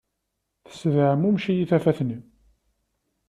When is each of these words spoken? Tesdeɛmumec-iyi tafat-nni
Tesdeɛmumec-iyi 0.69 1.65
tafat-nni 1.69 2.19